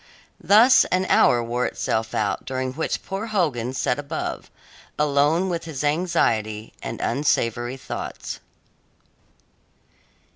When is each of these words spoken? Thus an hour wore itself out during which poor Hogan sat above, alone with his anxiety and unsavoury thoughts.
Thus 0.43 0.83
an 0.85 1.05
hour 1.09 1.43
wore 1.43 1.67
itself 1.67 2.15
out 2.15 2.43
during 2.43 2.73
which 2.73 3.03
poor 3.05 3.27
Hogan 3.27 3.71
sat 3.71 3.99
above, 3.99 4.49
alone 4.97 5.47
with 5.47 5.65
his 5.65 5.83
anxiety 5.83 6.73
and 6.81 6.99
unsavoury 7.01 7.77
thoughts. 7.77 8.39